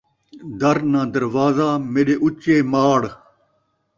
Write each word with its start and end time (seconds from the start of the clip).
در 0.59 0.77
ناں 0.91 1.07
دروازہ 1.13 1.69
میݙے 1.93 2.15
اُچے 2.23 2.55
ماڑ 2.71 3.01